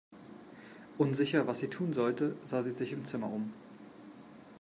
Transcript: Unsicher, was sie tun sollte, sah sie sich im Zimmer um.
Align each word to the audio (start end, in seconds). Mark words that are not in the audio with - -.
Unsicher, 0.97 1.45
was 1.45 1.59
sie 1.59 1.69
tun 1.69 1.93
sollte, 1.93 2.35
sah 2.43 2.63
sie 2.63 2.71
sich 2.71 2.91
im 2.91 3.05
Zimmer 3.05 3.31
um. 3.31 3.53